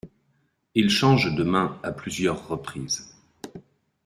Il 0.73 0.89
change 0.89 1.31
de 1.35 1.43
main 1.43 1.79
à 1.83 1.91
plusieurs 1.91 2.47
reprises. 2.47 3.13